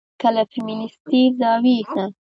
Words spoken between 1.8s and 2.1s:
نه